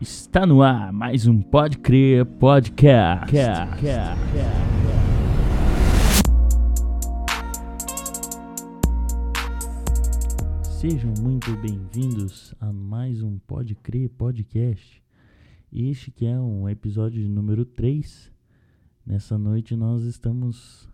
Está 0.00 0.46
no 0.46 0.62
ar 0.62 0.92
mais 0.92 1.26
um 1.26 1.42
Pode 1.42 1.78
Crer 1.78 2.24
Podcast. 2.24 3.34
Sejam 10.78 11.12
muito 11.20 11.50
bem-vindos 11.56 12.54
a 12.60 12.72
mais 12.72 13.24
um 13.24 13.40
Pode 13.40 13.74
Crer 13.74 14.08
Podcast. 14.08 15.02
Este 15.72 16.12
que 16.12 16.26
é 16.26 16.38
um 16.38 16.68
episódio 16.68 17.28
número 17.28 17.64
3. 17.64 18.30
Nessa 19.04 19.36
noite 19.36 19.74
nós 19.74 20.04
estamos 20.04 20.88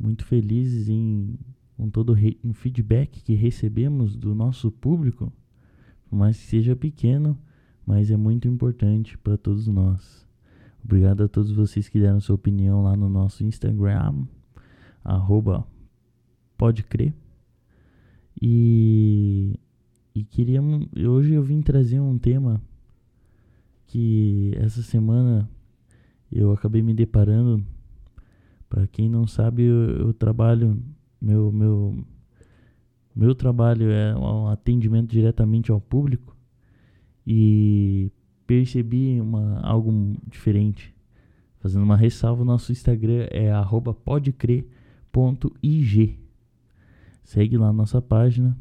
muito 0.00 0.24
felizes 0.24 0.88
em 0.88 1.38
com 1.76 1.90
todo 1.90 2.14
o 2.14 2.52
feedback 2.54 3.22
que 3.22 3.34
recebemos 3.34 4.16
do 4.16 4.34
nosso 4.34 4.70
público, 4.70 5.30
por 6.08 6.16
mais 6.16 6.38
que 6.38 6.46
seja 6.46 6.74
pequeno, 6.74 7.38
mas 7.86 8.10
é 8.10 8.16
muito 8.16 8.48
importante 8.48 9.16
para 9.18 9.36
todos 9.36 9.66
nós. 9.66 10.26
Obrigado 10.84 11.24
a 11.24 11.28
todos 11.28 11.50
vocês 11.52 11.88
que 11.88 12.00
deram 12.00 12.20
sua 12.20 12.34
opinião 12.34 12.82
lá 12.82 12.96
no 12.96 13.08
nosso 13.08 13.44
Instagram, 13.44 14.26
arroba 15.02 15.66
pode 16.56 16.82
crer. 16.82 17.14
E, 18.40 19.58
e 20.14 20.24
queríamos, 20.24 20.86
hoje 20.96 21.34
eu 21.34 21.42
vim 21.42 21.62
trazer 21.62 22.00
um 22.00 22.18
tema 22.18 22.60
que 23.86 24.52
essa 24.56 24.82
semana 24.82 25.48
eu 26.30 26.52
acabei 26.52 26.82
me 26.82 26.92
deparando. 26.92 27.64
Para 28.68 28.86
quem 28.86 29.08
não 29.08 29.26
sabe, 29.26 29.62
eu, 29.62 29.90
eu 29.90 30.12
trabalho, 30.12 30.82
meu, 31.20 31.52
meu, 31.52 32.04
meu 33.14 33.34
trabalho 33.34 33.90
é 33.90 34.14
um 34.16 34.48
atendimento 34.48 35.10
diretamente 35.10 35.70
ao 35.70 35.80
público 35.80 36.33
e 37.26 38.10
percebi 38.46 39.20
uma, 39.20 39.60
algo 39.60 40.16
diferente. 40.26 40.94
Fazendo 41.60 41.82
uma 41.82 41.96
ressalva, 41.96 42.42
o 42.42 42.44
nosso 42.44 42.72
Instagram 42.72 43.26
é 43.30 43.50
podecrer.ig. 44.04 44.68
Segue 47.22 47.56
lá 47.56 47.68
a 47.68 47.72
nossa 47.72 48.02
página. 48.02 48.54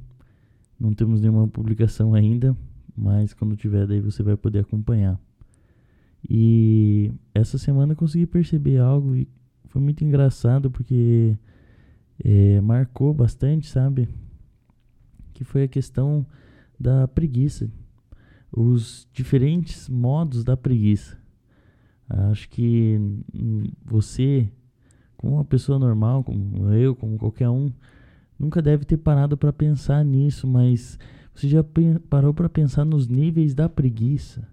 Não 0.79 0.93
temos 0.93 1.19
nenhuma 1.19 1.47
publicação 1.47 2.13
ainda, 2.13 2.55
mas 2.95 3.33
quando 3.33 3.57
tiver 3.57 3.85
daí 3.85 3.99
você 3.99 4.23
vai 4.23 4.37
poder 4.37 4.59
acompanhar. 4.59 5.19
E 6.29 7.11
essa 7.33 7.57
semana 7.57 7.91
eu 7.91 7.97
consegui 7.97 8.25
perceber 8.25 8.77
algo 8.77 9.15
e 9.15 9.27
foi 9.65 9.81
muito 9.81 10.03
engraçado 10.05 10.71
porque 10.71 11.37
é, 12.23 12.61
marcou 12.61 13.13
bastante, 13.13 13.67
sabe? 13.67 14.07
Que 15.33 15.43
foi 15.43 15.63
a 15.63 15.67
questão 15.67 16.25
da 16.79 17.05
preguiça 17.07 17.69
os 18.55 19.07
diferentes 19.11 19.89
modos 19.89 20.43
da 20.43 20.55
preguiça. 20.55 21.17
Acho 22.07 22.47
que 22.49 22.99
você, 23.83 24.47
como 25.17 25.35
uma 25.35 25.45
pessoa 25.45 25.79
normal, 25.79 26.23
como 26.23 26.71
eu, 26.71 26.95
como 26.95 27.17
qualquer 27.17 27.49
um, 27.49 27.71
nunca 28.37 28.61
deve 28.61 28.85
ter 28.85 28.97
parado 28.97 29.35
para 29.35 29.51
pensar 29.51 30.05
nisso, 30.05 30.45
mas 30.45 30.99
você 31.33 31.49
já 31.49 31.65
parou 32.07 32.33
para 32.33 32.47
pensar 32.47 32.85
nos 32.85 33.07
níveis 33.07 33.55
da 33.55 33.67
preguiça? 33.67 34.47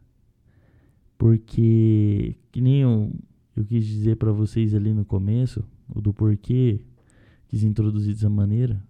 Porque, 1.18 2.34
que 2.50 2.62
nem 2.62 2.80
eu, 2.80 3.12
eu 3.54 3.64
quis 3.66 3.84
dizer 3.84 4.16
para 4.16 4.32
vocês 4.32 4.74
ali 4.74 4.94
no 4.94 5.04
começo, 5.04 5.62
o 5.94 6.00
do 6.00 6.14
porquê 6.14 6.80
quis 7.48 7.62
introduzir 7.62 8.14
dessa 8.14 8.30
maneira, 8.30 8.82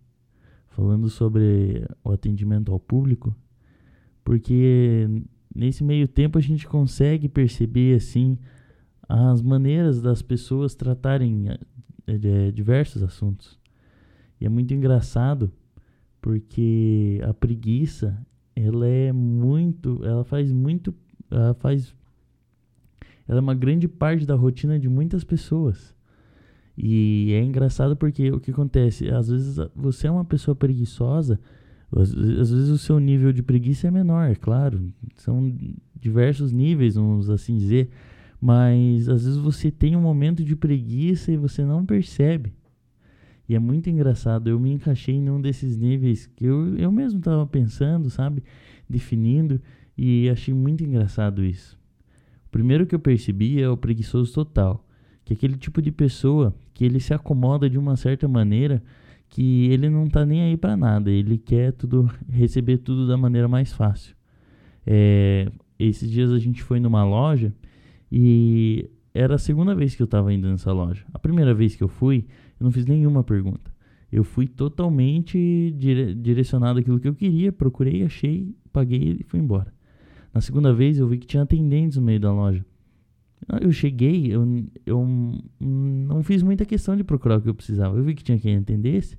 falando 0.69 1.09
sobre 1.11 1.85
o 2.05 2.13
atendimento 2.13 2.71
ao 2.71 2.79
público 2.79 3.35
porque 4.31 5.09
nesse 5.53 5.83
meio 5.83 6.07
tempo 6.07 6.39
a 6.39 6.41
gente 6.41 6.65
consegue 6.65 7.29
perceber 7.29 7.97
assim 7.97 8.39
as 9.09 9.43
maneiras 9.43 10.01
das 10.01 10.23
pessoas 10.23 10.73
tratarem 10.73 11.49
é, 12.07 12.53
diversos 12.53 13.03
assuntos. 13.03 13.59
E 14.41 14.47
é 14.47 14.49
muito 14.49 14.73
engraçado 14.73 15.51
porque 16.23 17.21
a 17.25 17.35
preguiça, 17.35 18.25
ela 18.55 18.87
é 18.87 19.11
muito, 19.11 20.01
ela 20.05 20.23
faz 20.23 20.53
muito, 20.53 20.95
ela 21.29 21.53
faz 21.55 21.93
ela 23.27 23.39
é 23.39 23.43
uma 23.43 23.55
grande 23.57 23.89
parte 23.89 24.25
da 24.25 24.37
rotina 24.37 24.79
de 24.79 24.89
muitas 24.89 25.25
pessoas. 25.25 25.93
E 26.79 27.33
é 27.33 27.43
engraçado 27.43 27.97
porque 27.97 28.31
o 28.31 28.39
que 28.39 28.53
acontece, 28.53 29.11
às 29.11 29.29
vezes 29.29 29.57
você 29.75 30.07
é 30.07 30.11
uma 30.13 30.25
pessoa 30.25 30.55
preguiçosa, 30.55 31.41
às, 31.97 32.13
vezes 32.13 32.69
o 32.69 32.79
seu 32.79 33.01
nível 33.01 33.33
de 33.33 33.43
preguiça 33.43 33.89
é 33.89 33.91
menor, 33.91 34.31
é 34.31 34.35
claro. 34.35 34.93
São 35.17 35.53
diversos 35.99 36.53
níveis, 36.53 36.95
vamos 36.95 37.29
assim 37.29 37.57
dizer. 37.57 37.91
Mas 38.41 39.09
às 39.09 39.25
vezes 39.25 39.39
você 39.39 39.71
tem 39.71 39.97
um 39.97 40.01
momento 40.01 40.45
de 40.45 40.55
preguiça 40.55 41.33
e 41.33 41.37
você 41.37 41.65
não 41.65 41.85
percebe. 41.85 42.53
E 43.49 43.55
é 43.57 43.59
muito 43.59 43.91
engraçado. 43.91 44.49
Eu 44.49 44.61
me 44.61 44.73
encaixei 44.73 45.17
em 45.17 45.29
um 45.29 45.41
desses 45.41 45.77
níveis 45.77 46.27
que 46.37 46.45
eu, 46.45 46.77
eu 46.77 46.93
mesmo 46.93 47.19
estava 47.19 47.45
pensando, 47.47 48.09
sabe? 48.09 48.45
Definindo. 48.89 49.61
E 49.99 50.31
achei 50.31 50.55
muito 50.55 50.85
engraçado 50.85 51.45
isso. 51.45 51.77
O 52.47 52.51
primeiro 52.51 52.87
que 52.87 52.95
eu 52.95 53.01
percebi 53.01 53.61
é 53.61 53.69
o 53.69 53.77
preguiçoso 53.77 54.33
total. 54.33 54.87
Que 55.25 55.33
é 55.33 55.37
aquele 55.37 55.57
tipo 55.57 55.83
de 55.83 55.91
pessoa 55.91 56.55
que 56.73 56.85
ele 56.85 57.01
se 57.01 57.13
acomoda 57.13 57.69
de 57.69 57.77
uma 57.77 57.97
certa 57.97 58.29
maneira 58.29 58.81
que 59.31 59.71
ele 59.71 59.89
não 59.89 60.09
tá 60.09 60.27
nem 60.27 60.43
aí 60.43 60.57
para 60.57 60.77
nada, 60.77 61.11
ele 61.11 61.39
quer 61.39 61.73
tudo 61.73 62.11
receber 62.29 62.79
tudo 62.79 63.07
da 63.07 63.17
maneira 63.17 63.47
mais 63.47 63.73
fácil. 63.73 64.15
É, 64.85 65.51
esses 65.79 66.11
dias 66.11 66.33
a 66.33 66.39
gente 66.39 66.63
foi 66.63 66.81
numa 66.81 67.05
loja 67.05 67.55
e 68.11 68.91
era 69.15 69.37
a 69.37 69.39
segunda 69.39 69.75
vez 69.75 69.95
que 69.95 70.03
eu 70.03 70.07
estava 70.07 70.33
indo 70.35 70.49
nessa 70.49 70.73
loja. 70.73 71.05
A 71.15 71.19
primeira 71.19 71.55
vez 71.55 71.77
que 71.77 71.83
eu 71.83 71.89
fui, 71.89 72.27
eu 72.59 72.65
não 72.65 72.73
fiz 72.73 72.85
nenhuma 72.87 73.23
pergunta. 73.23 73.73
Eu 74.11 74.25
fui 74.25 74.49
totalmente 74.49 75.73
dire 75.79 76.13
direcionado 76.15 76.81
àquilo 76.81 76.99
que 76.99 77.07
eu 77.07 77.15
queria, 77.15 77.53
procurei, 77.53 78.03
achei, 78.03 78.53
paguei 78.73 79.19
e 79.21 79.23
fui 79.23 79.39
embora. 79.39 79.73
Na 80.35 80.41
segunda 80.41 80.73
vez 80.73 80.99
eu 80.99 81.07
vi 81.07 81.19
que 81.19 81.27
tinha 81.27 81.45
atendentes 81.45 81.97
no 81.97 82.03
meio 82.03 82.19
da 82.19 82.33
loja. 82.33 82.65
Eu 83.61 83.73
cheguei, 83.73 84.33
eu, 84.33 84.47
eu 84.87 85.07
não 85.61 86.23
fiz 86.23 86.43
muita 86.43 86.65
questão 86.65 86.97
de 86.97 87.03
procurar 87.03 87.39
o 87.39 87.43
que 87.43 87.49
eu 87.49 87.55
precisava. 87.55 87.97
Eu 87.97 88.05
vi 88.05 88.15
que 88.15 88.23
tinha 88.23 88.39
quem 88.39 88.55
entendesse. 88.55 89.17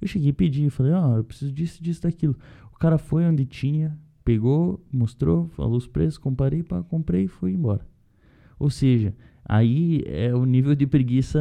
Eu 0.00 0.08
cheguei 0.08 0.30
e 0.30 0.32
pedi, 0.32 0.68
falei, 0.70 0.92
ó, 0.92 1.14
oh, 1.14 1.16
eu 1.18 1.24
preciso 1.24 1.52
disso, 1.52 1.82
disso, 1.82 2.02
daquilo. 2.02 2.36
O 2.72 2.78
cara 2.78 2.98
foi 2.98 3.24
onde 3.24 3.44
tinha, 3.44 3.96
pegou, 4.24 4.84
mostrou, 4.92 5.48
falou 5.48 5.76
os 5.76 5.86
preços, 5.86 6.18
comparei, 6.18 6.62
pá, 6.62 6.82
comprei 6.82 7.24
e 7.24 7.28
fui 7.28 7.52
embora. 7.52 7.86
Ou 8.58 8.70
seja, 8.70 9.14
aí 9.44 10.02
é 10.06 10.34
o 10.34 10.44
nível 10.44 10.74
de 10.74 10.86
preguiça 10.86 11.40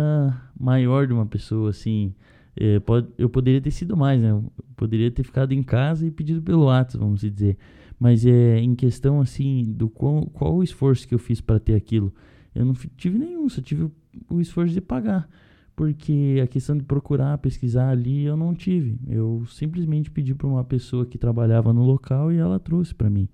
maior 0.59 1.07
de 1.07 1.13
uma 1.13 1.25
pessoa, 1.25 1.69
assim. 1.69 2.13
É, 2.56 2.79
pode, 2.79 3.07
eu 3.17 3.29
poderia 3.29 3.61
ter 3.61 3.71
sido 3.71 3.95
mais, 3.95 4.21
né? 4.21 4.31
Eu 4.31 4.51
poderia 4.75 5.09
ter 5.09 5.23
ficado 5.23 5.53
em 5.53 5.63
casa 5.63 6.06
e 6.06 6.11
pedido 6.11 6.41
pelo 6.41 6.66
WhatsApp, 6.66 6.97
vamos 6.97 7.21
dizer. 7.21 7.57
Mas 8.00 8.26
é 8.26 8.60
em 8.60 8.74
questão 8.76 9.20
assim 9.20 9.64
do 9.66 9.90
qual, 9.90 10.26
qual 10.28 10.56
o 10.56 10.64
esforço 10.64 11.08
que 11.08 11.14
eu 11.14 11.20
fiz 11.20 11.42
para 11.42 11.60
ter 11.60 11.76
aquilo. 11.76 12.14
Eu 12.56 12.66
não 12.66 12.74
tive 12.74 13.20
nenhum, 13.20 13.48
só 13.50 13.62
tive 13.62 13.84
o, 13.84 13.92
o 14.30 14.40
esforço 14.40 14.74
de 14.74 14.82
pagar. 14.82 15.30
Porque 15.76 16.42
a 16.44 16.48
questão 16.48 16.78
de 16.78 16.84
procurar, 16.84 17.38
pesquisar 17.38 17.90
ali, 17.90 18.24
eu 18.24 18.36
não 18.36 18.54
tive. 18.54 19.00
Eu 19.08 19.44
simplesmente 19.48 20.12
pedi 20.12 20.34
para 20.34 20.48
uma 20.48 20.64
pessoa 20.64 21.06
que 21.06 21.18
trabalhava 21.18 21.72
no 21.72 21.84
local 21.84 22.32
e 22.32 22.38
ela 22.38 22.60
trouxe 22.60 22.94
para 22.94 23.10
mim. 23.10 23.30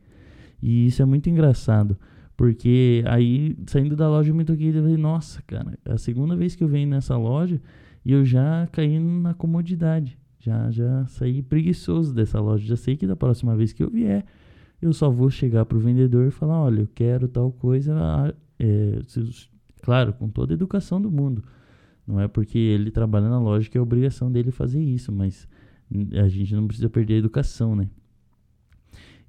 E 0.61 0.85
isso 0.87 1.01
é 1.01 1.05
muito 1.05 1.29
engraçado. 1.29 1.97
Porque 2.37 3.03
aí, 3.07 3.57
saindo 3.65 3.95
da 3.95 4.09
loja, 4.09 4.33
me 4.33 4.43
toquei 4.43 4.69
e 4.69 4.73
falei, 4.73 4.97
nossa, 4.97 5.41
cara, 5.43 5.77
é 5.85 5.93
a 5.93 5.97
segunda 5.97 6.35
vez 6.35 6.55
que 6.55 6.63
eu 6.63 6.67
venho 6.67 6.89
nessa 6.89 7.17
loja 7.17 7.61
e 8.03 8.11
eu 8.11 8.25
já 8.25 8.67
caí 8.71 8.99
na 8.99 9.33
comodidade. 9.33 10.17
Já, 10.39 10.69
já 10.69 11.05
saí 11.07 11.41
preguiçoso 11.41 12.13
dessa 12.13 12.39
loja. 12.39 12.65
Já 12.65 12.75
sei 12.75 12.95
que 12.95 13.07
da 13.07 13.15
próxima 13.15 13.55
vez 13.55 13.73
que 13.73 13.81
eu 13.81 13.89
vier, 13.89 14.25
eu 14.85 14.93
só 14.93 15.09
vou 15.09 15.29
chegar 15.29 15.65
para 15.65 15.77
o 15.77 15.81
vendedor 15.81 16.27
e 16.27 16.31
falar: 16.31 16.61
olha, 16.61 16.81
eu 16.81 16.89
quero 16.93 17.27
tal 17.27 17.51
coisa. 17.51 17.95
É, 18.59 18.99
claro, 19.81 20.13
com 20.13 20.29
toda 20.29 20.53
a 20.53 20.55
educação 20.55 21.01
do 21.01 21.11
mundo. 21.11 21.43
Não 22.07 22.19
é 22.19 22.27
porque 22.27 22.57
ele 22.57 22.91
trabalha 22.91 23.29
na 23.29 23.39
loja 23.39 23.69
que 23.69 23.77
é 23.77 23.81
obrigação 23.81 24.31
dele 24.31 24.51
fazer 24.51 24.81
isso, 24.81 25.11
mas 25.11 25.47
a 26.21 26.27
gente 26.27 26.53
não 26.55 26.67
precisa 26.67 26.89
perder 26.89 27.15
a 27.15 27.17
educação, 27.17 27.75
né? 27.75 27.89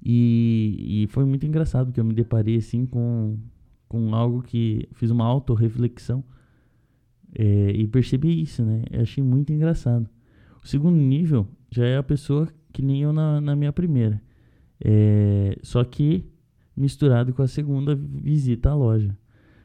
E, 0.03 1.03
e 1.03 1.07
foi 1.07 1.25
muito 1.25 1.45
engraçado 1.45 1.91
que 1.91 1.99
eu 1.99 2.05
me 2.05 2.13
deparei 2.13 2.57
assim 2.57 2.85
com, 2.85 3.37
com 3.87 4.13
algo 4.13 4.43
que 4.43 4.87
fiz 4.91 5.09
uma 5.09 5.25
autorreflexão 5.25 6.23
é, 7.33 7.71
e 7.71 7.87
percebi 7.87 8.41
isso, 8.41 8.63
né? 8.63 8.83
Eu 8.91 9.01
achei 9.01 9.23
muito 9.23 9.51
engraçado. 9.51 10.07
O 10.63 10.67
segundo 10.67 10.97
nível 10.97 11.47
já 11.71 11.85
é 11.85 11.97
a 11.97 12.03
pessoa 12.03 12.47
que 12.71 12.81
nem 12.81 13.01
eu 13.01 13.11
na, 13.11 13.41
na 13.41 13.55
minha 13.55 13.73
primeira. 13.73 14.21
É, 14.83 15.57
só 15.61 15.83
que 15.83 16.25
misturado 16.75 17.33
com 17.33 17.41
a 17.41 17.47
segunda 17.47 17.95
visita 17.95 18.69
à 18.69 18.75
loja. 18.75 19.17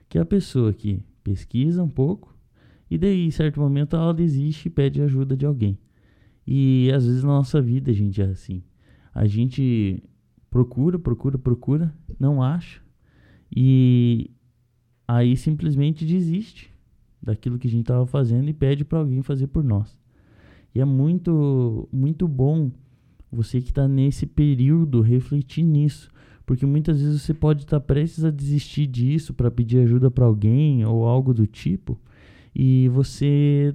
Que 0.09 0.19
é 0.19 0.21
a 0.21 0.27
pessoa 0.27 0.73
que 0.73 1.03
pesquisa 1.23 1.83
um 1.83 1.89
pouco 1.89 2.35
e 2.91 2.99
daí, 2.99 3.27
em 3.27 3.31
certo 3.31 3.61
momento, 3.61 3.97
ela 3.97 4.13
desiste 4.13 4.69
e 4.69 4.71
pede 4.71 5.01
ajuda 5.01 5.37
de 5.37 5.47
alguém. 5.47 5.79
E 6.47 6.91
às 6.95 7.07
vezes 7.07 7.23
na 7.23 7.31
nossa 7.31 7.61
vida, 7.61 7.91
a 7.91 7.95
gente, 7.95 8.21
é 8.21 8.27
assim. 8.27 8.63
A 9.15 9.27
gente 9.27 10.03
procura, 10.51 10.99
procura, 10.99 11.39
procura, 11.39 11.95
não 12.19 12.43
acha 12.43 12.83
e 13.55 14.31
aí 15.07 15.37
simplesmente 15.37 16.07
desiste 16.07 16.73
daquilo 17.23 17.59
que 17.59 17.69
a 17.69 17.71
gente 17.71 17.83
estava 17.83 18.07
fazendo 18.07 18.49
e 18.49 18.55
pede 18.55 18.85
para 18.85 18.99
alguém 18.99 19.23
fazer 19.23 19.47
por 19.49 19.63
nós. 19.63 19.97
E 20.75 20.81
é 20.81 20.85
muito, 20.85 21.87
muito 21.93 22.27
bom 22.27 22.71
você 23.33 23.63
que 23.63 23.71
está 23.71 23.89
nesse 23.89 24.27
período 24.27 25.01
refletir 25.01 25.65
nisso, 25.65 26.11
porque 26.45 26.67
muitas 26.67 27.01
vezes 27.01 27.23
você 27.23 27.33
pode 27.33 27.63
estar 27.63 27.81
tá 27.81 27.87
prestes 27.87 28.25
a 28.25 28.31
desistir 28.31 28.87
disso 28.87 29.33
para 29.33 29.51
pedir 29.51 29.79
ajuda 29.79 30.11
para 30.11 30.27
alguém 30.27 30.85
ou 30.85 31.07
algo 31.07 31.33
do 31.33 31.47
tipo, 31.47 31.99
e 32.55 32.89
você 32.89 33.75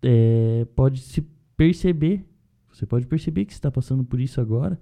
é, 0.00 0.64
pode 0.76 1.00
se 1.00 1.26
perceber, 1.56 2.24
você 2.72 2.86
pode 2.86 3.06
perceber 3.06 3.44
que 3.44 3.52
está 3.52 3.70
passando 3.70 4.04
por 4.04 4.20
isso 4.20 4.40
agora 4.40 4.78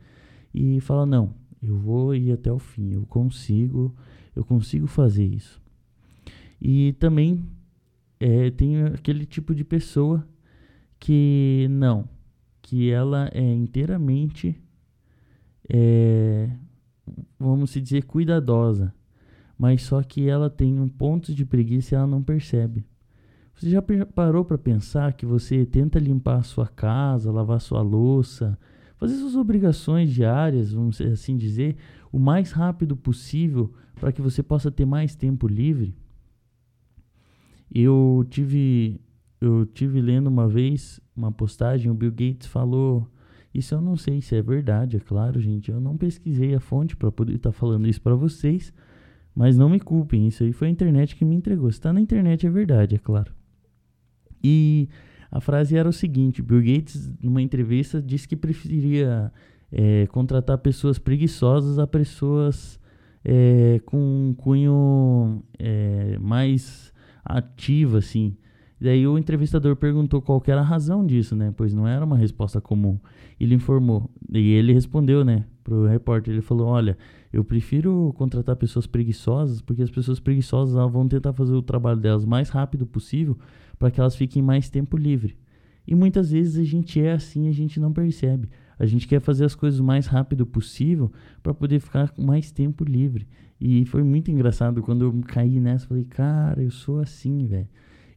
e 0.52 0.78
falar 0.80 1.06
não, 1.06 1.34
eu 1.62 1.76
vou 1.76 2.14
ir 2.14 2.32
até 2.32 2.52
o 2.52 2.58
fim, 2.58 2.92
eu 2.92 3.06
consigo, 3.06 3.94
eu 4.36 4.44
consigo 4.44 4.86
fazer 4.86 5.24
isso. 5.24 5.60
E 6.60 6.92
também 6.94 7.44
é, 8.20 8.50
tem 8.50 8.82
aquele 8.84 9.24
tipo 9.24 9.54
de 9.54 9.64
pessoa 9.64 10.26
que 10.98 11.66
não, 11.70 12.08
que 12.62 12.90
ela 12.90 13.28
é 13.34 13.52
inteiramente, 13.52 14.56
é, 15.68 16.48
vamos 17.38 17.72
dizer, 17.72 18.04
cuidadosa, 18.04 18.94
mas 19.58 19.82
só 19.82 20.02
que 20.02 20.28
ela 20.28 20.48
tem 20.48 20.78
um 20.78 20.88
ponto 20.88 21.34
de 21.34 21.44
preguiça 21.44 21.94
e 21.94 21.96
ela 21.96 22.06
não 22.06 22.22
percebe. 22.22 22.86
Você 23.54 23.68
já 23.68 23.82
parou 23.82 24.44
para 24.44 24.56
pensar 24.56 25.12
que 25.12 25.26
você 25.26 25.66
tenta 25.66 25.98
limpar 25.98 26.38
a 26.38 26.42
sua 26.42 26.66
casa, 26.66 27.30
lavar 27.30 27.60
sua 27.60 27.82
louça, 27.82 28.58
fazer 28.96 29.16
suas 29.16 29.36
obrigações 29.36 30.10
diárias, 30.10 30.72
vamos 30.72 31.00
assim 31.00 31.36
dizer, 31.36 31.76
o 32.10 32.18
mais 32.18 32.52
rápido 32.52 32.96
possível 32.96 33.72
para 33.96 34.12
que 34.12 34.22
você 34.22 34.42
possa 34.42 34.70
ter 34.70 34.86
mais 34.86 35.14
tempo 35.14 35.46
livre? 35.46 35.94
Eu 37.70 38.26
tive 38.30 39.00
eu 39.42 39.66
tive 39.66 40.00
lendo 40.00 40.28
uma 40.28 40.48
vez 40.48 41.00
uma 41.16 41.32
postagem, 41.32 41.90
o 41.90 41.94
Bill 41.94 42.12
Gates 42.12 42.46
falou, 42.46 43.08
isso 43.52 43.74
eu 43.74 43.80
não 43.80 43.96
sei 43.96 44.22
se 44.22 44.36
é 44.36 44.42
verdade, 44.42 44.96
é 44.96 45.00
claro, 45.00 45.40
gente, 45.40 45.70
eu 45.70 45.80
não 45.80 45.96
pesquisei 45.96 46.54
a 46.54 46.60
fonte 46.60 46.96
para 46.96 47.10
poder 47.10 47.34
estar 47.34 47.50
tá 47.50 47.52
falando 47.52 47.88
isso 47.88 48.00
para 48.00 48.14
vocês, 48.14 48.72
mas 49.34 49.56
não 49.56 49.68
me 49.68 49.80
culpem, 49.80 50.28
isso 50.28 50.44
aí 50.44 50.52
foi 50.52 50.68
a 50.68 50.70
internet 50.70 51.16
que 51.16 51.24
me 51.24 51.34
entregou. 51.34 51.70
Se 51.70 51.78
está 51.78 51.92
na 51.92 52.00
internet 52.00 52.46
é 52.46 52.50
verdade, 52.50 52.94
é 52.94 52.98
claro. 52.98 53.32
E 54.44 54.88
a 55.30 55.40
frase 55.40 55.76
era 55.76 55.88
o 55.88 55.92
seguinte: 55.92 56.42
Bill 56.42 56.60
Gates, 56.60 57.12
numa 57.20 57.42
entrevista, 57.42 58.00
disse 58.00 58.28
que 58.28 58.36
preferia 58.36 59.32
é, 59.72 60.06
contratar 60.08 60.58
pessoas 60.58 60.98
preguiçosas 60.98 61.78
a 61.78 61.86
pessoas 61.86 62.78
é, 63.24 63.80
com 63.86 63.98
um 63.98 64.34
cunho 64.34 65.42
é, 65.58 66.18
mais 66.18 66.92
ativo, 67.24 67.96
assim. 67.96 68.36
E 68.82 68.84
daí 68.84 69.06
o 69.06 69.16
entrevistador 69.16 69.76
perguntou 69.76 70.20
qual 70.20 70.42
era 70.44 70.60
a 70.60 70.64
razão 70.64 71.06
disso, 71.06 71.36
né? 71.36 71.54
Pois 71.56 71.72
não 71.72 71.86
era 71.86 72.04
uma 72.04 72.16
resposta 72.16 72.60
comum. 72.60 72.98
Ele 73.38 73.54
informou. 73.54 74.10
E 74.28 74.54
ele 74.54 74.72
respondeu, 74.72 75.24
né? 75.24 75.44
Pro 75.62 75.86
repórter. 75.86 76.34
Ele 76.34 76.42
falou: 76.42 76.66
Olha, 76.66 76.98
eu 77.32 77.44
prefiro 77.44 78.12
contratar 78.16 78.56
pessoas 78.56 78.84
preguiçosas, 78.84 79.62
porque 79.62 79.84
as 79.84 79.90
pessoas 79.90 80.18
preguiçosas 80.18 80.74
vão 80.90 81.06
tentar 81.06 81.32
fazer 81.32 81.52
o 81.52 81.62
trabalho 81.62 82.00
delas 82.00 82.24
mais 82.24 82.48
rápido 82.48 82.84
possível 82.84 83.38
para 83.78 83.88
que 83.88 84.00
elas 84.00 84.16
fiquem 84.16 84.42
mais 84.42 84.68
tempo 84.68 84.96
livre. 84.96 85.36
E 85.86 85.94
muitas 85.94 86.32
vezes 86.32 86.58
a 86.58 86.64
gente 86.64 87.00
é 87.00 87.12
assim, 87.12 87.46
a 87.46 87.52
gente 87.52 87.78
não 87.78 87.92
percebe. 87.92 88.48
A 88.76 88.84
gente 88.84 89.06
quer 89.06 89.20
fazer 89.20 89.44
as 89.44 89.54
coisas 89.54 89.78
o 89.78 89.84
mais 89.84 90.08
rápido 90.08 90.44
possível 90.44 91.12
para 91.40 91.54
poder 91.54 91.78
ficar 91.78 92.10
com 92.10 92.20
mais 92.20 92.50
tempo 92.50 92.82
livre. 92.82 93.28
E 93.60 93.84
foi 93.84 94.02
muito 94.02 94.28
engraçado 94.28 94.82
quando 94.82 95.04
eu 95.04 95.20
caí 95.28 95.60
nessa, 95.60 95.86
falei: 95.86 96.02
"Cara, 96.02 96.60
eu 96.60 96.70
sou 96.72 96.98
assim, 96.98 97.46
velho. 97.46 97.68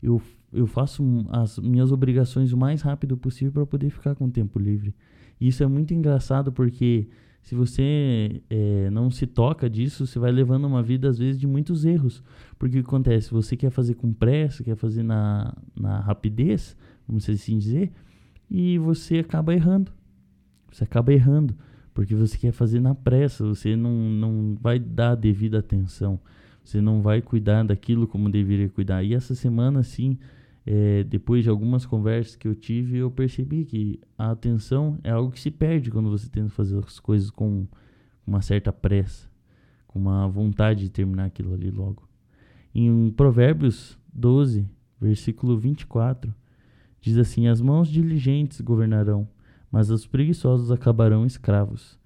Eu 0.02 0.20
eu 0.56 0.68
faço 0.68 1.04
as 1.30 1.60
minhas 1.60 1.92
obrigações 1.92 2.52
o 2.54 2.58
mais 2.58 2.82
rápido 2.82 3.18
possível 3.18 3.52
para 3.52 3.66
poder 3.66 3.90
ficar 3.90 4.16
com 4.16 4.30
tempo 4.30 4.58
livre". 4.60 4.96
E 5.40 5.48
isso 5.48 5.64
é 5.64 5.68
muito 5.68 5.94
engraçado 5.94 6.52
porque 6.52 7.08
se 7.46 7.54
você 7.54 8.42
é, 8.50 8.90
não 8.90 9.12
se 9.12 9.28
toca 9.28 9.70
disso, 9.70 10.08
você 10.08 10.18
vai 10.18 10.32
levando 10.32 10.66
uma 10.66 10.82
vida, 10.82 11.08
às 11.08 11.20
vezes, 11.20 11.40
de 11.40 11.46
muitos 11.46 11.86
erros. 11.86 12.24
Porque 12.58 12.80
o 12.80 12.82
que 12.82 12.88
acontece? 12.88 13.30
Você 13.30 13.56
quer 13.56 13.70
fazer 13.70 13.94
com 13.94 14.12
pressa, 14.12 14.64
quer 14.64 14.76
fazer 14.76 15.04
na, 15.04 15.56
na 15.80 16.00
rapidez, 16.00 16.76
vamos 17.08 17.30
assim 17.30 17.60
dizer, 17.60 17.92
e 18.50 18.80
você 18.80 19.20
acaba 19.20 19.54
errando. 19.54 19.92
Você 20.72 20.86
acaba 20.86 21.14
errando, 21.14 21.56
porque 21.94 22.16
você 22.16 22.36
quer 22.36 22.52
fazer 22.52 22.80
na 22.80 22.96
pressa, 22.96 23.46
você 23.46 23.76
não, 23.76 23.92
não 23.92 24.58
vai 24.60 24.80
dar 24.80 25.12
a 25.12 25.16
devida 25.16 25.60
atenção, 25.60 26.20
você 26.64 26.82
não 26.82 27.00
vai 27.00 27.22
cuidar 27.22 27.64
daquilo 27.64 28.08
como 28.08 28.28
deveria 28.28 28.70
cuidar. 28.70 29.04
E 29.04 29.14
essa 29.14 29.36
semana, 29.36 29.84
sim, 29.84 30.18
é, 30.66 31.04
depois 31.04 31.44
de 31.44 31.50
algumas 31.50 31.86
conversas 31.86 32.36
que 32.36 32.48
eu 32.48 32.56
tive, 32.56 32.98
eu 32.98 33.12
percebi 33.12 33.66
que 33.66 34.00
a 34.18 34.32
atenção 34.32 34.98
é 35.04 35.12
algo 35.12 35.32
que 35.32 35.40
se 35.40 35.52
perde 35.52 35.92
quando 35.92 36.10
você 36.10 36.28
tenta 36.28 36.50
fazer 36.50 36.78
as 36.80 37.00
coisas 37.00 37.30
com 37.30 37.68
uma 38.26 38.42
certa 38.42 38.74
pressa, 38.74 39.30
com 39.86 40.00
uma 40.00 40.28
vontade 40.28 40.82
de 40.82 40.90
terminar 40.90 41.26
aquilo 41.26 41.54
ali 41.54 41.70
logo. 41.70 42.08
Em 42.74 43.12
Provérbios 43.12 43.96
12, 44.12 44.68
versículo 45.00 45.56
24, 45.56 46.34
diz 47.00 47.18
assim: 47.18 47.48
As 47.48 47.62
mãos 47.62 47.88
diligentes 47.88 48.60
governarão, 48.60 49.28
mas 49.72 49.92
os 49.92 50.08
preguiçosos 50.08 50.72
acabarão 50.72 51.28
escravos. 51.28 52.00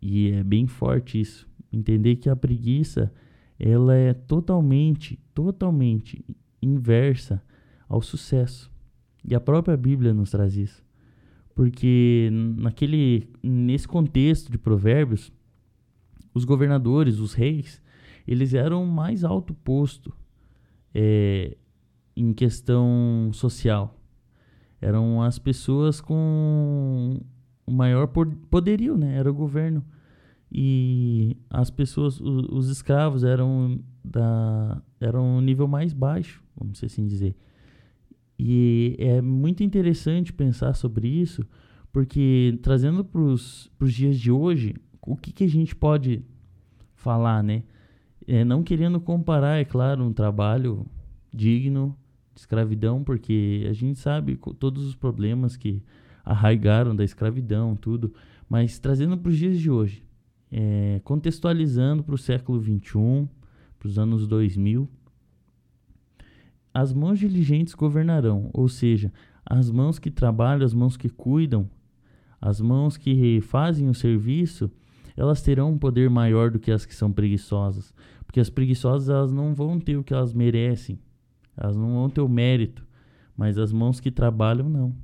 E 0.00 0.30
é 0.30 0.44
bem 0.44 0.68
forte 0.68 1.20
isso. 1.20 1.48
Entender 1.72 2.16
que 2.16 2.30
a 2.30 2.36
preguiça 2.36 3.12
ela 3.58 3.96
é 3.96 4.14
totalmente, 4.14 5.18
totalmente 5.34 6.24
inversa 6.62 7.42
ao 7.88 8.02
sucesso. 8.02 8.70
E 9.24 9.34
a 9.34 9.40
própria 9.40 9.76
Bíblia 9.76 10.12
nos 10.12 10.30
traz 10.30 10.56
isso. 10.56 10.84
Porque 11.54 12.28
naquele 12.32 13.28
nesse 13.42 13.86
contexto 13.86 14.50
de 14.50 14.58
Provérbios, 14.58 15.32
os 16.34 16.44
governadores, 16.44 17.18
os 17.20 17.32
reis, 17.32 17.80
eles 18.26 18.54
eram 18.54 18.84
mais 18.84 19.22
alto 19.22 19.54
posto 19.54 20.12
é, 20.92 21.56
em 22.16 22.32
questão 22.32 23.30
social. 23.32 23.98
Eram 24.80 25.22
as 25.22 25.38
pessoas 25.38 26.00
com 26.00 27.20
o 27.66 27.72
maior 27.72 28.06
poderio, 28.06 28.96
né? 28.96 29.16
Era 29.16 29.30
o 29.30 29.34
governo. 29.34 29.84
E 30.52 31.36
as 31.48 31.70
pessoas, 31.70 32.20
os, 32.20 32.48
os 32.50 32.68
escravos 32.68 33.24
eram 33.24 33.80
da 34.04 34.80
eram 35.00 35.38
um 35.38 35.40
nível 35.40 35.66
mais 35.66 35.92
baixo, 35.92 36.42
vamos 36.56 36.82
assim 36.84 37.06
dizer. 37.06 37.34
E 38.38 38.96
é 38.98 39.20
muito 39.20 39.62
interessante 39.62 40.32
pensar 40.32 40.74
sobre 40.74 41.08
isso, 41.08 41.46
porque 41.92 42.58
trazendo 42.62 43.04
para 43.04 43.20
os 43.20 43.70
dias 43.86 44.18
de 44.18 44.30
hoje, 44.30 44.74
o 45.00 45.16
que, 45.16 45.32
que 45.32 45.44
a 45.44 45.48
gente 45.48 45.74
pode 45.76 46.24
falar, 46.94 47.42
né? 47.42 47.62
É, 48.26 48.44
não 48.44 48.62
querendo 48.62 49.00
comparar, 49.00 49.58
é 49.58 49.64
claro, 49.64 50.02
um 50.02 50.12
trabalho 50.12 50.86
digno 51.32 51.96
de 52.34 52.40
escravidão, 52.40 53.04
porque 53.04 53.66
a 53.68 53.72
gente 53.72 53.98
sabe 53.98 54.38
todos 54.58 54.84
os 54.84 54.96
problemas 54.96 55.56
que 55.56 55.82
arraigaram 56.24 56.96
da 56.96 57.04
escravidão, 57.04 57.76
tudo, 57.76 58.14
mas 58.48 58.78
trazendo 58.78 59.16
para 59.18 59.28
os 59.28 59.36
dias 59.36 59.60
de 59.60 59.70
hoje, 59.70 60.02
é, 60.50 61.00
contextualizando 61.04 62.02
para 62.02 62.14
o 62.14 62.18
século 62.18 62.62
XXI, 62.62 63.28
para 63.78 63.88
os 63.88 63.98
anos 63.98 64.26
2000, 64.26 64.88
as 66.74 66.92
mãos 66.92 67.20
diligentes 67.20 67.72
governarão, 67.72 68.50
ou 68.52 68.68
seja, 68.68 69.12
as 69.46 69.70
mãos 69.70 70.00
que 70.00 70.10
trabalham, 70.10 70.66
as 70.66 70.74
mãos 70.74 70.96
que 70.96 71.08
cuidam, 71.08 71.70
as 72.40 72.60
mãos 72.60 72.96
que 72.96 73.40
fazem 73.40 73.88
o 73.88 73.94
serviço, 73.94 74.68
elas 75.16 75.40
terão 75.40 75.70
um 75.70 75.78
poder 75.78 76.10
maior 76.10 76.50
do 76.50 76.58
que 76.58 76.72
as 76.72 76.84
que 76.84 76.94
são 76.94 77.12
preguiçosas, 77.12 77.94
porque 78.26 78.40
as 78.40 78.50
preguiçosas 78.50 79.08
elas 79.08 79.30
não 79.30 79.54
vão 79.54 79.78
ter 79.78 79.96
o 79.96 80.02
que 80.02 80.12
elas 80.12 80.34
merecem, 80.34 80.98
elas 81.56 81.76
não 81.76 81.94
vão 81.94 82.10
ter 82.10 82.20
o 82.20 82.28
mérito, 82.28 82.84
mas 83.36 83.56
as 83.56 83.72
mãos 83.72 84.00
que 84.00 84.10
trabalham 84.10 84.68
não. 84.68 84.94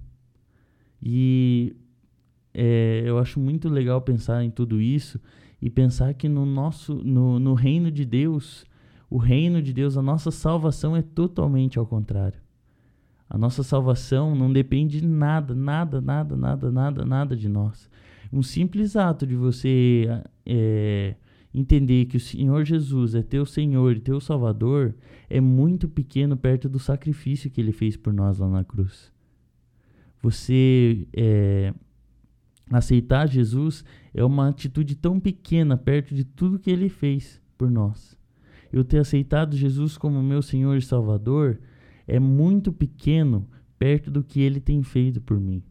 E 1.01 1.77
é, 2.53 3.05
eu 3.07 3.19
acho 3.19 3.39
muito 3.39 3.69
legal 3.69 4.01
pensar 4.01 4.43
em 4.43 4.51
tudo 4.51 4.81
isso 4.81 5.21
e 5.63 5.71
pensar 5.71 6.15
que 6.15 6.29
no 6.29 6.45
nosso 6.45 6.95
no, 6.95 7.39
no 7.39 7.55
reino 7.55 7.91
de 7.91 8.05
Deus 8.05 8.65
o 9.11 9.19
reino 9.19 9.61
de 9.61 9.73
Deus, 9.73 9.97
a 9.97 10.03
nossa 10.03 10.31
salvação 10.31 10.97
é 10.97 11.03
totalmente 11.03 11.79
ao 11.79 11.85
contrário. 11.85 12.41
A 13.29 13.37
nossa 13.37 13.63
salvação 13.63 14.35
não 14.35 14.53
depende 14.53 15.01
de 15.01 15.07
nada, 15.07 15.55
nada, 15.55 16.01
nada, 16.01 16.37
nada, 16.37 16.71
nada, 16.71 17.05
nada 17.05 17.37
de 17.37 17.49
nós. 17.49 17.91
Um 18.33 18.43
simples 18.43 18.97
ato 18.97 19.27
de 19.27 19.35
você 19.35 20.23
é, 20.47 21.17
entender 21.53 22.07
que 22.07 22.17
o 22.17 22.21
Senhor 22.21 22.65
Jesus 22.65 23.15
é 23.15 23.23
teu 23.23 23.45
Senhor 23.45 23.97
e 23.97 24.01
teu 24.01 24.21
Salvador 24.21 24.95
é 25.29 25.41
muito 25.41 25.89
pequeno 25.89 26.37
perto 26.37 26.69
do 26.69 26.79
sacrifício 26.79 27.51
que 27.51 27.61
ele 27.61 27.73
fez 27.73 27.97
por 27.97 28.13
nós 28.13 28.39
lá 28.39 28.49
na 28.49 28.65
cruz. 28.65 29.13
Você 30.23 31.07
é, 31.13 31.75
Aceitar 32.71 33.29
Jesus 33.29 33.85
é 34.15 34.25
uma 34.25 34.49
atitude 34.49 34.95
tão 34.95 35.19
pequena 35.19 35.77
perto 35.77 36.15
de 36.15 36.23
tudo 36.25 36.59
que 36.59 36.71
ele 36.71 36.89
fez 36.89 37.43
por 37.59 37.69
nós. 37.69 38.17
Eu 38.73 38.85
ter 38.85 38.99
aceitado 38.99 39.57
Jesus 39.57 39.97
como 39.99 40.23
meu 40.23 40.43
Senhor 40.43 40.77
e 40.77 40.83
Salvador 40.83 41.59
é 42.07 42.19
muito 42.19 42.73
pequeno 42.73 43.49
perto 43.79 44.11
do 44.11 44.23
que 44.23 44.41
ele 44.41 44.61
tem 44.61 44.83
feito 44.83 45.21
por 45.21 45.41
mim. 45.41 45.63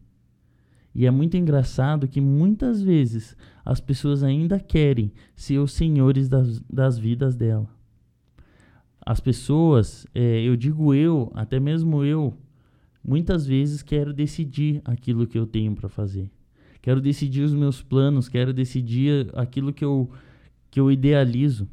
E 0.94 1.06
é 1.06 1.12
muito 1.12 1.38
engraçado 1.38 2.08
que 2.08 2.20
muitas 2.20 2.82
vezes 2.82 3.38
as 3.63 3.79
pessoas 3.79 4.24
ainda 4.24 4.60
querem 4.60 5.12
ser 5.36 5.60
os 5.60 5.72
senhores 5.72 6.27
das, 6.27 6.60
das 6.62 6.98
vidas 6.98 7.36
dela. 7.36 7.70
As 9.06 9.20
pessoas, 9.20 10.06
é, 10.13 10.41
eu 10.41 10.56
digo 10.56 10.94
eu, 10.94 11.32
até 11.36 11.60
mesmo 11.60 12.03
eu, 12.03 12.36
muitas 13.03 13.46
vezes 13.46 13.82
quero 13.82 14.13
decidir 14.13 14.82
aquilo 14.84 15.27
que 15.27 15.38
eu 15.38 15.46
tenho 15.46 15.75
para 15.75 15.88
fazer 15.88 16.29
quero 16.82 17.01
decidir 17.01 17.41
os 17.44 17.53
meus 17.53 17.82
planos, 17.82 18.29
quero 18.29 18.53
decidir 18.53 19.29
aquilo 19.34 19.74
que 19.74 19.84
eu, 19.84 20.10
que 20.72 20.79
eu 20.79 20.91
idealizo. 20.91 21.68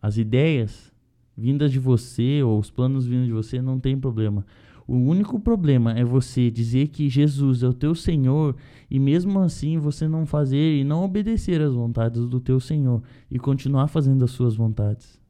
As 0.00 0.16
ideias 0.16 0.92
vindas 1.36 1.70
de 1.70 1.78
você 1.78 2.42
ou 2.42 2.58
os 2.58 2.70
planos 2.70 3.06
vindos 3.06 3.26
de 3.26 3.32
você 3.32 3.62
não 3.62 3.78
tem 3.78 3.98
problema. 3.98 4.44
O 4.88 4.96
único 4.96 5.38
problema 5.38 5.92
é 5.92 6.02
você 6.02 6.50
dizer 6.50 6.88
que 6.88 7.10
Jesus 7.10 7.62
é 7.62 7.68
o 7.68 7.74
teu 7.74 7.94
Senhor 7.94 8.56
e 8.90 8.98
mesmo 8.98 9.38
assim 9.38 9.78
você 9.78 10.08
não 10.08 10.24
fazer 10.24 10.80
e 10.80 10.82
não 10.82 11.04
obedecer 11.04 11.60
às 11.60 11.74
vontades 11.74 12.26
do 12.26 12.40
teu 12.40 12.58
Senhor 12.58 13.02
e 13.30 13.38
continuar 13.38 13.88
fazendo 13.88 14.24
as 14.24 14.30
suas 14.30 14.56
vontades. 14.56 15.20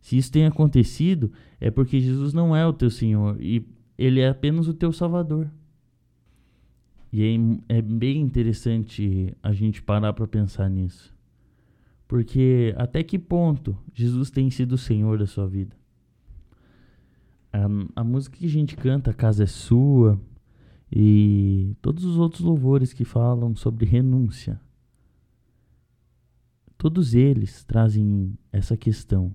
Se 0.00 0.16
isso 0.16 0.32
tem 0.32 0.46
acontecido, 0.46 1.30
é 1.60 1.70
porque 1.70 2.00
Jesus 2.00 2.32
não 2.32 2.56
é 2.56 2.66
o 2.66 2.72
teu 2.72 2.90
Senhor 2.90 3.36
e 3.38 3.66
ele 3.98 4.20
é 4.20 4.30
apenas 4.30 4.66
o 4.66 4.72
teu 4.72 4.92
Salvador. 4.92 5.50
E 7.12 7.22
é, 7.68 7.76
é 7.78 7.82
bem 7.82 8.20
interessante 8.20 9.36
a 9.42 9.52
gente 9.52 9.82
parar 9.82 10.14
para 10.14 10.26
pensar 10.26 10.70
nisso. 10.70 11.14
Porque 12.08 12.74
até 12.78 13.02
que 13.04 13.18
ponto 13.18 13.76
Jesus 13.92 14.30
tem 14.30 14.50
sido 14.50 14.72
o 14.72 14.78
Senhor 14.78 15.18
da 15.18 15.26
sua 15.26 15.46
vida? 15.46 15.76
A, 17.52 18.00
a 18.00 18.02
música 18.02 18.38
que 18.38 18.46
a 18.46 18.50
gente 18.50 18.74
canta, 18.74 19.10
A 19.10 19.14
Casa 19.14 19.44
é 19.44 19.46
Sua, 19.46 20.18
e 20.90 21.76
todos 21.82 22.06
os 22.06 22.16
outros 22.16 22.40
louvores 22.40 22.94
que 22.94 23.04
falam 23.04 23.54
sobre 23.54 23.84
renúncia, 23.84 24.58
todos 26.78 27.14
eles 27.14 27.62
trazem 27.64 28.38
essa 28.50 28.74
questão 28.74 29.34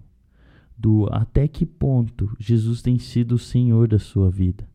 do 0.75 1.07
até 1.11 1.47
que 1.47 1.67
ponto 1.67 2.35
Jesus 2.39 2.81
tem 2.81 2.97
sido 2.97 3.35
o 3.35 3.39
Senhor 3.39 3.87
da 3.87 3.99
sua 3.99 4.31
vida. 4.31 4.67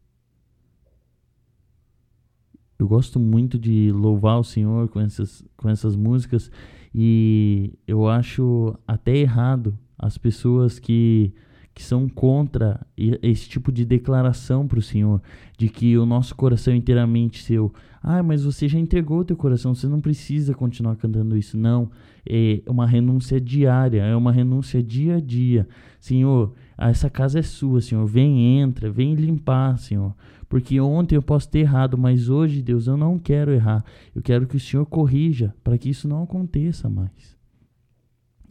Eu 2.78 2.86
gosto 2.86 3.18
muito 3.18 3.58
de 3.58 3.90
louvar 3.90 4.38
o 4.38 4.44
Senhor 4.44 4.88
com 4.88 5.00
essas, 5.00 5.44
com 5.56 5.68
essas 5.68 5.96
músicas 5.96 6.48
e 6.94 7.78
eu 7.86 8.08
acho 8.08 8.74
até 8.86 9.16
errado 9.16 9.78
as 9.98 10.16
pessoas 10.16 10.78
que, 10.78 11.32
que 11.78 11.84
são 11.84 12.08
contra 12.08 12.84
esse 12.96 13.48
tipo 13.48 13.70
de 13.70 13.84
declaração 13.84 14.66
para 14.66 14.80
o 14.80 14.82
Senhor, 14.82 15.22
de 15.56 15.68
que 15.68 15.96
o 15.96 16.04
nosso 16.04 16.34
coração 16.34 16.74
é 16.74 16.76
inteiramente 16.76 17.40
seu. 17.40 17.72
Ah, 18.02 18.20
mas 18.20 18.42
você 18.42 18.66
já 18.66 18.80
entregou 18.80 19.20
o 19.20 19.24
teu 19.24 19.36
coração, 19.36 19.76
você 19.76 19.86
não 19.86 20.00
precisa 20.00 20.52
continuar 20.54 20.96
cantando 20.96 21.36
isso. 21.36 21.56
Não, 21.56 21.88
é 22.28 22.62
uma 22.66 22.84
renúncia 22.84 23.40
diária, 23.40 24.02
é 24.02 24.16
uma 24.16 24.32
renúncia 24.32 24.82
dia 24.82 25.18
a 25.18 25.20
dia. 25.20 25.68
Senhor, 26.00 26.52
essa 26.76 27.08
casa 27.08 27.38
é 27.38 27.42
sua, 27.42 27.80
Senhor. 27.80 28.04
Vem, 28.06 28.58
entra, 28.58 28.90
vem 28.90 29.14
limpar, 29.14 29.78
Senhor. 29.78 30.16
Porque 30.48 30.80
ontem 30.80 31.14
eu 31.14 31.22
posso 31.22 31.48
ter 31.48 31.60
errado, 31.60 31.96
mas 31.96 32.28
hoje, 32.28 32.60
Deus, 32.60 32.88
eu 32.88 32.96
não 32.96 33.20
quero 33.20 33.52
errar. 33.52 33.84
Eu 34.12 34.20
quero 34.20 34.48
que 34.48 34.56
o 34.56 34.60
Senhor 34.60 34.84
corrija 34.84 35.54
para 35.62 35.78
que 35.78 35.88
isso 35.88 36.08
não 36.08 36.24
aconteça 36.24 36.90
mais. 36.90 37.38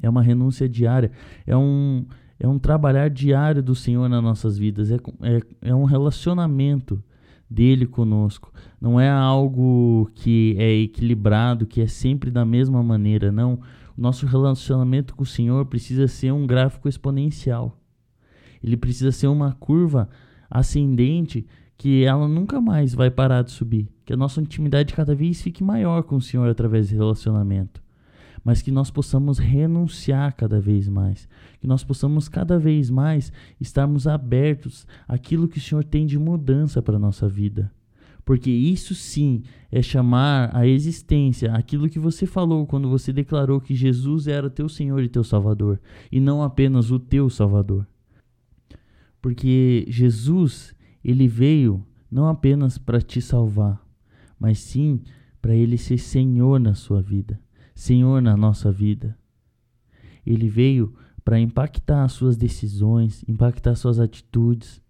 É 0.01 0.09
uma 0.09 0.21
renúncia 0.21 0.69
diária, 0.69 1.11
é 1.45 1.57
um, 1.57 2.05
é 2.39 2.47
um 2.47 2.59
trabalhar 2.59 3.09
diário 3.09 3.63
do 3.63 3.73
Senhor 3.73 4.07
nas 4.07 4.21
nossas 4.21 4.57
vidas, 4.57 4.91
é, 4.91 4.97
é, 5.21 5.69
é 5.69 5.75
um 5.75 5.85
relacionamento 5.85 7.03
dele 7.49 7.85
conosco. 7.85 8.51
Não 8.79 8.99
é 8.99 9.09
algo 9.09 10.09
que 10.13 10.55
é 10.59 10.71
equilibrado, 10.73 11.65
que 11.65 11.81
é 11.81 11.87
sempre 11.87 12.29
da 12.29 12.45
mesma 12.45 12.83
maneira. 12.83 13.31
Não. 13.31 13.59
O 13.97 14.01
nosso 14.01 14.25
relacionamento 14.25 15.15
com 15.15 15.23
o 15.23 15.25
Senhor 15.25 15.65
precisa 15.65 16.07
ser 16.07 16.31
um 16.31 16.45
gráfico 16.45 16.87
exponencial. 16.87 17.79
Ele 18.63 18.77
precisa 18.77 19.11
ser 19.11 19.27
uma 19.27 19.53
curva 19.53 20.09
ascendente 20.49 21.45
que 21.77 22.03
ela 22.03 22.27
nunca 22.27 22.59
mais 22.59 22.93
vai 22.93 23.09
parar 23.11 23.43
de 23.43 23.51
subir, 23.51 23.87
que 24.03 24.11
a 24.11 24.17
nossa 24.17 24.41
intimidade 24.41 24.93
cada 24.93 25.13
vez 25.13 25.41
fique 25.41 25.63
maior 25.63 26.03
com 26.03 26.15
o 26.15 26.21
Senhor 26.21 26.49
através 26.49 26.89
do 26.89 26.97
relacionamento, 26.97 27.81
mas 28.43 28.61
que 28.61 28.71
nós 28.71 28.89
possamos 28.89 29.37
renunciar 29.37 30.35
cada 30.35 30.59
vez 30.59 30.87
mais, 30.87 31.27
que 31.59 31.67
nós 31.67 31.83
possamos 31.83 32.29
cada 32.29 32.57
vez 32.57 32.89
mais 32.89 33.31
estarmos 33.59 34.07
abertos 34.07 34.87
àquilo 35.07 35.47
que 35.47 35.57
o 35.57 35.61
Senhor 35.61 35.83
tem 35.83 36.05
de 36.05 36.17
mudança 36.17 36.81
para 36.81 36.95
a 36.97 36.99
nossa 36.99 37.27
vida. 37.27 37.71
Porque 38.23 38.51
isso 38.51 38.93
sim 38.93 39.43
é 39.71 39.81
chamar 39.81 40.53
a 40.53 40.67
existência 40.67 41.53
aquilo 41.53 41.89
que 41.89 41.97
você 41.97 42.25
falou 42.25 42.67
quando 42.67 42.89
você 42.89 43.13
declarou 43.13 43.61
que 43.61 43.73
Jesus 43.73 44.27
era 44.27 44.49
teu 44.49 44.67
Senhor 44.67 45.01
e 45.01 45.07
teu 45.07 45.23
Salvador, 45.23 45.79
e 46.11 46.19
não 46.19 46.43
apenas 46.43 46.91
o 46.91 46.99
teu 46.99 47.29
Salvador. 47.29 47.87
Porque 49.21 49.85
Jesus, 49.87 50.75
ele 51.03 51.27
veio 51.27 51.85
não 52.11 52.27
apenas 52.27 52.77
para 52.77 53.01
te 53.01 53.21
salvar, 53.21 53.81
mas 54.39 54.59
sim 54.59 55.01
para 55.41 55.55
ele 55.55 55.77
ser 55.77 55.97
Senhor 55.97 56.59
na 56.59 56.73
sua 56.73 57.01
vida, 57.01 57.39
Senhor 57.77 58.23
na 58.23 58.35
nossa 58.35 58.71
vida. 58.71 59.15
Ele 60.25 60.49
veio 60.49 60.95
para 61.23 61.39
impactar 61.39 62.03
as 62.03 62.11
suas 62.11 62.35
decisões, 62.35 63.23
impactar 63.27 63.75
suas 63.75 63.99
atitudes, 63.99 64.81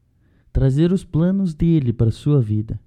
trazer 0.54 0.94
os 0.94 1.04
planos 1.04 1.54
dele 1.54 1.92
para 1.92 2.08
a 2.08 2.14
sua 2.14 2.42
vida. 2.42 2.80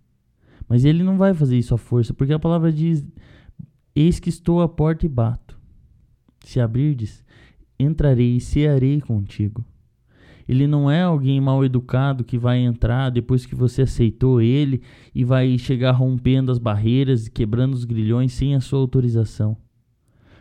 Mas 0.67 0.87
ele 0.87 1.03
não 1.03 1.19
vai 1.19 1.35
fazer 1.35 1.59
isso 1.59 1.75
à 1.75 1.79
força, 1.79 2.15
porque 2.15 2.33
a 2.33 2.39
palavra 2.39 2.73
diz: 2.73 3.07
Eis 3.95 4.19
que 4.19 4.31
estou 4.31 4.63
à 4.63 4.69
porta 4.69 5.05
e 5.05 5.09
bato. 5.09 5.61
Se 6.47 6.61
abrirdes, 6.61 7.23
entrarei 7.79 8.37
e 8.37 8.41
cearei 8.41 9.03
contigo. 9.03 9.63
Ele 10.49 10.67
não 10.67 10.91
é 10.91 11.03
alguém 11.03 11.39
mal 11.43 11.63
educado 11.63 12.25
que 12.25 12.39
vai 12.39 12.59
entrar 12.59 13.11
depois 13.11 13.45
que 13.45 13.55
você 13.55 13.83
aceitou 13.83 14.41
ele 14.41 14.81
e 15.15 15.27
vai 15.27 15.59
chegar 15.59 15.93
rompendo 15.93 16.51
as 16.51 16.59
barreiras 16.59 17.27
e 17.27 17.31
quebrando 17.31 17.75
os 17.75 17.85
grilhões 17.85 18.33
sem 18.33 18.55
a 18.55 18.61
sua 18.63 18.79
autorização. 18.79 19.59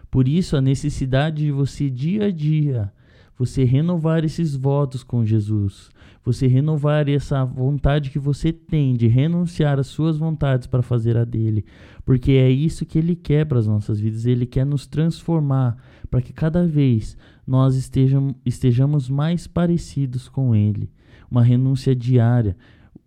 Por 0.10 0.28
isso, 0.28 0.58
a 0.58 0.62
necessidade 0.62 1.44
de 1.46 1.52
você 1.52 1.90
dia 1.90 2.26
a 2.26 2.32
dia 2.32 2.92
você 3.40 3.64
renovar 3.64 4.26
esses 4.26 4.54
votos 4.54 5.02
com 5.02 5.26
Jesus, 5.26 5.90
você 6.26 6.46
renovar 6.46 7.08
essa 7.08 7.46
vontade 7.46 8.10
que 8.10 8.20
você 8.20 8.52
tem 8.52 8.94
de 8.94 9.08
renunciar 9.08 9.80
às 9.80 9.88
suas 9.88 10.18
vontades 10.18 10.68
para 10.68 10.82
fazer 10.82 11.16
a 11.16 11.24
dele, 11.24 11.64
porque 12.04 12.34
é 12.34 12.50
isso 12.50 12.86
que 12.86 13.00
ele 13.00 13.16
quer 13.16 13.46
para 13.46 13.58
as 13.58 13.66
nossas 13.66 13.98
vidas, 13.98 14.26
ele 14.26 14.46
quer 14.46 14.66
nos 14.66 14.86
transformar 14.86 15.78
para 16.12 16.22
que 16.22 16.34
cada 16.34 16.68
vez 16.68 17.16
nós 17.48 17.76
estejam, 17.78 18.36
estejamos 18.46 19.10
mais 19.10 19.48
parecidos 19.48 20.28
com 20.28 20.54
ele. 20.54 20.92
Uma 21.32 21.44
renúncia 21.44 21.96
diária, 21.96 22.58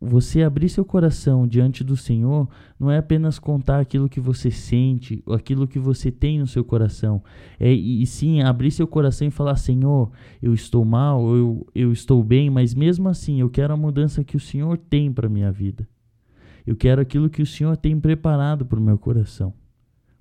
você 0.04 0.42
abrir 0.42 0.68
seu 0.68 0.84
coração 0.84 1.46
diante 1.46 1.84
do 1.84 1.96
Senhor 1.96 2.48
não 2.78 2.90
é 2.90 2.98
apenas 2.98 3.38
contar 3.38 3.78
aquilo 3.78 4.08
que 4.08 4.18
você 4.18 4.50
sente, 4.50 5.22
aquilo 5.28 5.68
que 5.68 5.78
você 5.78 6.10
tem 6.10 6.40
no 6.40 6.46
seu 6.46 6.64
coração. 6.64 7.22
É, 7.58 7.72
e, 7.72 8.04
sim 8.04 8.42
abrir 8.42 8.72
seu 8.72 8.86
coração 8.86 9.28
e 9.28 9.30
falar: 9.30 9.54
Senhor, 9.54 10.10
eu 10.42 10.52
estou 10.52 10.84
mal, 10.84 11.34
eu, 11.36 11.66
eu 11.72 11.92
estou 11.92 12.22
bem, 12.24 12.50
mas 12.50 12.74
mesmo 12.74 13.08
assim 13.08 13.40
eu 13.40 13.48
quero 13.48 13.72
a 13.72 13.76
mudança 13.76 14.24
que 14.24 14.36
o 14.36 14.40
Senhor 14.40 14.76
tem 14.76 15.12
para 15.12 15.28
minha 15.28 15.52
vida. 15.52 15.88
Eu 16.66 16.74
quero 16.74 17.00
aquilo 17.00 17.30
que 17.30 17.42
o 17.42 17.46
Senhor 17.46 17.76
tem 17.76 17.98
preparado 17.98 18.66
para 18.66 18.80
o 18.80 18.82
meu 18.82 18.98
coração. 18.98 19.54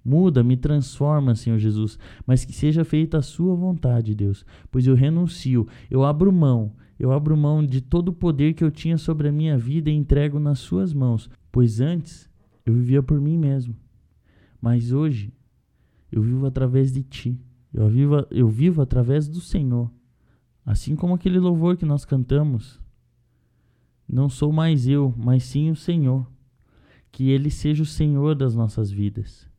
Muda, 0.05 0.43
me 0.43 0.57
transforma, 0.57 1.35
Senhor 1.35 1.57
Jesus, 1.57 1.97
mas 2.25 2.45
que 2.45 2.53
seja 2.53 2.83
feita 2.83 3.17
a 3.17 3.21
Sua 3.21 3.55
vontade, 3.55 4.15
Deus, 4.15 4.43
pois 4.71 4.88
eu 4.88 4.95
renuncio, 4.95 5.67
eu 5.89 6.03
abro 6.03 6.31
mão 6.31 6.73
eu 7.01 7.12
abro 7.12 7.36
mão 7.36 7.65
de 7.65 7.81
todo 7.81 8.10
o 8.10 8.13
poder 8.13 8.53
que 8.53 8.63
eu 8.63 8.70
tinha 8.70 8.96
sobre 8.96 9.27
a 9.27 9.31
minha 9.31 9.58
vida 9.58 9.89
e 9.89 9.93
entrego 9.93 10.39
nas 10.39 10.60
suas 10.60 10.93
mãos, 10.93 11.31
pois 11.51 11.81
antes 11.81 12.29
eu 12.63 12.75
vivia 12.75 13.01
por 13.01 13.20
mim 13.20 13.39
mesmo. 13.39 13.75
Mas 14.62 14.91
hoje 14.91 15.34
eu 16.12 16.22
vivo 16.22 16.46
através 16.46 16.91
de 16.91 17.01
ti. 17.01 17.41
Eu 17.74 17.89
vivo, 17.89 18.27
eu 18.29 18.48
vivo 18.48 18.84
através 18.84 19.27
do 19.27 19.41
Senhor. 19.41 19.91
Assim 20.63 20.96
como 20.96 21.15
aquele 21.15 21.39
louvor 21.39 21.75
que 21.75 21.86
nós 21.86 22.05
cantamos. 22.05 22.79
Não 24.08 24.29
sou 24.29 24.51
mais 24.51 24.88
eu, 24.88 25.12
mas 25.17 25.41
sim 25.43 25.72
o 25.72 25.75
Senhor. 25.75 26.31
Que 27.12 27.31
Ele 27.31 27.50
seja 27.50 27.81
o 27.81 27.86
Senhor 27.86 28.36
das 28.36 28.53
nossas 28.53 28.91
vidas. 28.91 29.50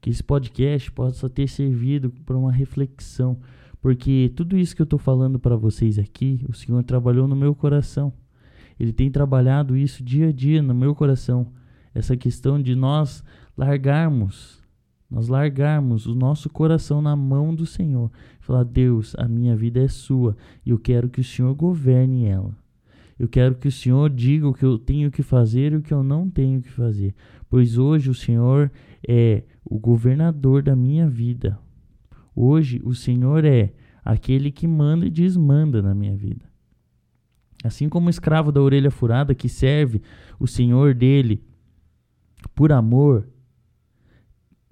Que 0.00 0.10
esse 0.10 0.22
podcast 0.22 0.92
possa 0.92 1.28
ter 1.28 1.48
servido 1.48 2.08
para 2.24 2.38
uma 2.38 2.52
reflexão 2.52 3.40
porque 3.82 4.32
tudo 4.36 4.56
isso 4.56 4.76
que 4.76 4.80
eu 4.80 4.84
estou 4.84 4.98
falando 4.98 5.40
para 5.40 5.56
vocês 5.56 5.98
aqui, 5.98 6.40
o 6.48 6.54
Senhor 6.54 6.84
trabalhou 6.84 7.26
no 7.26 7.34
meu 7.34 7.52
coração. 7.52 8.12
Ele 8.78 8.92
tem 8.92 9.10
trabalhado 9.10 9.76
isso 9.76 10.04
dia 10.04 10.28
a 10.28 10.32
dia 10.32 10.62
no 10.62 10.72
meu 10.72 10.94
coração. 10.94 11.48
essa 11.92 12.16
questão 12.16 12.62
de 12.62 12.74
nós 12.74 13.22
largarmos, 13.58 14.62
nós 15.10 15.28
largarmos 15.28 16.06
o 16.06 16.14
nosso 16.14 16.48
coração 16.48 17.02
na 17.02 17.14
mão 17.14 17.54
do 17.54 17.66
Senhor. 17.66 18.10
Falar, 18.40 18.64
Deus, 18.64 19.14
a 19.18 19.28
minha 19.28 19.54
vida 19.54 19.82
é 19.82 19.88
sua 19.88 20.36
e 20.64 20.70
eu 20.70 20.78
quero 20.78 21.10
que 21.10 21.20
o 21.20 21.24
Senhor 21.24 21.52
governe 21.54 22.24
ela. 22.24 22.56
Eu 23.18 23.28
quero 23.28 23.56
que 23.56 23.68
o 23.68 23.72
Senhor 23.72 24.08
diga 24.08 24.48
o 24.48 24.54
que 24.54 24.64
eu 24.64 24.78
tenho 24.78 25.10
que 25.10 25.22
fazer 25.22 25.72
e 25.72 25.76
o 25.76 25.82
que 25.82 25.92
eu 25.92 26.04
não 26.04 26.30
tenho 26.30 26.62
que 26.62 26.70
fazer. 26.70 27.14
Pois 27.50 27.76
hoje 27.76 28.08
o 28.08 28.14
Senhor 28.14 28.70
é 29.06 29.42
o 29.64 29.78
governador 29.78 30.62
da 30.62 30.74
minha 30.74 31.08
vida. 31.08 31.58
Hoje 32.34 32.80
o 32.84 32.94
Senhor 32.94 33.44
é 33.44 33.72
aquele 34.04 34.50
que 34.50 34.66
manda 34.66 35.06
e 35.06 35.10
desmanda 35.10 35.80
na 35.80 35.94
minha 35.94 36.16
vida. 36.16 36.50
Assim 37.62 37.88
como 37.88 38.08
o 38.08 38.10
escravo 38.10 38.50
da 38.50 38.60
orelha 38.60 38.90
furada 38.90 39.34
que 39.34 39.48
serve 39.48 40.02
o 40.38 40.48
senhor 40.48 40.94
dele 40.94 41.44
por 42.54 42.72
amor, 42.72 43.28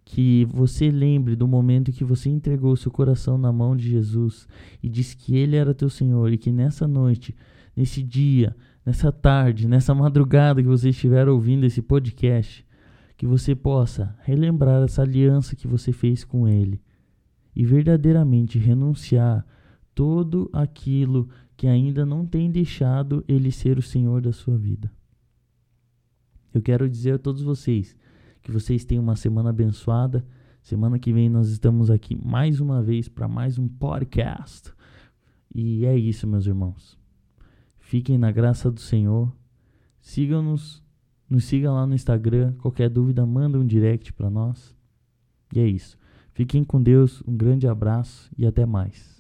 que 0.05 0.45
você 0.47 0.91
lembre 0.91 1.37
do 1.37 1.47
momento 1.47 1.93
que 1.93 2.03
você 2.03 2.29
entregou 2.29 2.75
seu 2.75 2.91
coração 2.91 3.39
na 3.39 3.53
mão 3.53 3.77
de 3.77 3.89
Jesus 3.89 4.49
e 4.83 4.89
disse 4.89 5.17
que 5.17 5.37
ele 5.37 5.55
era 5.55 5.73
teu 5.73 5.89
Senhor 5.89 6.33
e 6.33 6.37
que 6.37 6.51
nessa 6.51 6.89
noite, 6.89 7.33
nesse 7.77 8.03
dia, 8.03 8.57
nessa 8.85 9.13
tarde, 9.13 9.69
nessa 9.69 9.95
madrugada 9.95 10.61
que 10.61 10.67
você 10.67 10.89
estiver 10.89 11.29
ouvindo 11.29 11.65
esse 11.65 11.81
podcast, 11.81 12.67
que 13.17 13.25
você 13.25 13.55
possa 13.55 14.17
relembrar 14.25 14.83
essa 14.83 15.03
aliança 15.03 15.55
que 15.55 15.69
você 15.69 15.93
fez 15.93 16.25
com 16.25 16.49
ele 16.49 16.81
e 17.55 17.65
verdadeiramente 17.65 18.59
renunciar 18.59 19.47
todo 19.95 20.49
aquilo 20.53 21.29
que 21.57 21.67
ainda 21.67 22.07
não 22.07 22.25
tem 22.25 22.51
deixado 22.51 23.25
ele 23.29 23.51
ser 23.51 23.79
o 23.79 23.83
Senhor 23.83 24.23
da 24.23 24.33
sua 24.33 24.57
vida. 24.57 24.91
Eu 26.53 26.63
quero 26.63 26.89
dizer 26.89 27.15
a 27.15 27.19
todos 27.19 27.43
vocês 27.43 27.97
que 28.43 28.51
vocês 28.51 28.85
tenham 28.85 29.03
uma 29.03 29.17
semana 29.17 29.51
abençoada. 29.51 30.25
Semana 30.63 30.99
que 30.99 31.13
vem 31.13 31.29
nós 31.29 31.49
estamos 31.49 31.91
aqui 31.91 32.17
mais 32.17 32.61
uma 32.61 32.83
vez 32.83 33.09
para 33.09 33.29
mais 33.29 33.59
um 33.59 33.69
podcast. 33.69 34.73
E 35.55 35.85
é 35.85 35.97
isso, 35.97 36.27
meus 36.27 36.47
irmãos. 36.47 36.99
Fiquem 37.79 38.17
na 38.17 38.31
graça 38.31 38.71
do 38.71 38.81
Senhor. 38.81 39.33
Sigam-nos, 40.01 40.83
nos 41.29 41.45
sigam 41.45 41.75
lá 41.75 41.87
no 41.87 41.95
Instagram. 41.95 42.55
Qualquer 42.55 42.89
dúvida, 42.89 43.27
manda 43.27 43.59
um 43.59 43.67
direct 43.67 44.13
para 44.13 44.31
nós. 44.31 44.75
E 45.55 45.61
é 45.61 45.67
isso. 45.67 45.99
Fiquem 46.41 46.65
com 46.65 46.83
Deus, 46.83 47.23
um 47.29 47.37
grande 47.37 47.69
abraço 47.69 48.31
e 48.35 48.47
até 48.47 48.65
mais. 48.65 49.20